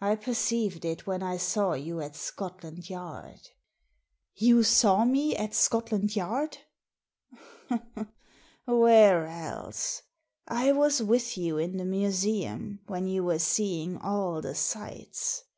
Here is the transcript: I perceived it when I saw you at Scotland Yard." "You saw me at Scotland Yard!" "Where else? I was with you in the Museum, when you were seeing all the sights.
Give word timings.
I 0.00 0.16
perceived 0.16 0.86
it 0.86 1.06
when 1.06 1.22
I 1.22 1.36
saw 1.36 1.74
you 1.74 2.00
at 2.00 2.16
Scotland 2.16 2.88
Yard." 2.88 3.50
"You 4.34 4.62
saw 4.62 5.04
me 5.04 5.36
at 5.36 5.52
Scotland 5.54 6.16
Yard!" 6.16 6.56
"Where 8.64 9.26
else? 9.26 10.00
I 10.48 10.72
was 10.72 11.02
with 11.02 11.36
you 11.36 11.58
in 11.58 11.76
the 11.76 11.84
Museum, 11.84 12.80
when 12.86 13.06
you 13.06 13.22
were 13.22 13.38
seeing 13.38 13.98
all 13.98 14.40
the 14.40 14.54
sights. 14.54 15.42